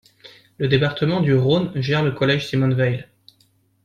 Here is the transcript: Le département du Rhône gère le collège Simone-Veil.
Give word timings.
Le 0.57 0.67
département 0.67 1.21
du 1.21 1.35
Rhône 1.35 1.73
gère 1.79 2.03
le 2.03 2.11
collège 2.11 2.47
Simone-Veil. 2.47 3.05